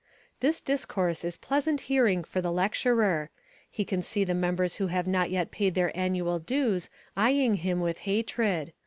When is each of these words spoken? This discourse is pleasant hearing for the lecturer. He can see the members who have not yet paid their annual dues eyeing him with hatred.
This 0.39 0.59
discourse 0.59 1.23
is 1.23 1.37
pleasant 1.37 1.81
hearing 1.81 2.23
for 2.23 2.41
the 2.41 2.51
lecturer. 2.51 3.29
He 3.69 3.85
can 3.85 4.01
see 4.01 4.23
the 4.23 4.33
members 4.33 4.77
who 4.77 4.87
have 4.87 5.05
not 5.05 5.29
yet 5.29 5.51
paid 5.51 5.75
their 5.75 5.95
annual 5.95 6.39
dues 6.39 6.89
eyeing 7.15 7.57
him 7.57 7.79
with 7.81 7.99
hatred. 7.99 8.73